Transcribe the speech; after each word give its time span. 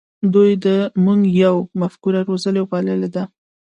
دوی 0.33 0.51
د 0.65 0.67
"موږ 1.03 1.21
یو" 1.43 1.55
مفکوره 1.81 2.21
روزلې 2.29 2.59
او 2.61 2.67
پاللې 2.71 3.09
ده. 3.15 3.23